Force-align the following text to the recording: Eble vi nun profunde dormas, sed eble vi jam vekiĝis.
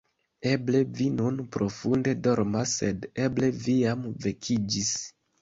Eble 0.51 0.79
vi 0.99 1.09
nun 1.17 1.37
profunde 1.55 2.15
dormas, 2.29 2.73
sed 2.81 3.07
eble 3.27 3.53
vi 3.61 3.77
jam 3.83 4.09
vekiĝis. 4.27 4.91